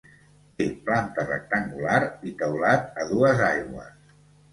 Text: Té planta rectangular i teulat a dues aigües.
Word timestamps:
Té 0.59 0.65
planta 0.85 1.25
rectangular 1.27 1.97
i 2.31 2.33
teulat 2.39 2.97
a 3.03 3.07
dues 3.13 3.45
aigües. 3.49 4.09